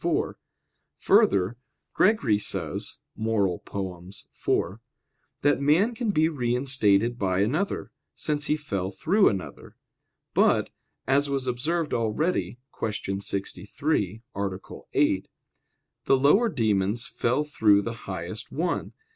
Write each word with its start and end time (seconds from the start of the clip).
4: 0.03 0.35
Further, 0.97 1.57
Gregory 1.93 2.39
says 2.39 2.97
(Moral. 3.15 3.61
iv) 3.63 4.79
that 5.43 5.61
man 5.61 5.93
can 5.93 6.09
be 6.09 6.27
reinstated 6.27 7.19
by 7.19 7.41
another, 7.41 7.91
since 8.15 8.47
he 8.47 8.57
fell 8.57 8.89
through 8.89 9.29
another. 9.29 9.75
But, 10.33 10.71
as 11.05 11.29
was 11.29 11.45
observed 11.45 11.93
already 11.93 12.57
(Q. 12.95 13.21
63, 13.21 14.23
A. 14.35 14.61
8), 14.93 15.27
the 16.05 16.17
lower 16.17 16.49
demons 16.49 17.05
fell 17.05 17.43
through 17.43 17.83
the 17.83 17.93
highest 18.09 18.51
one. 18.51 18.93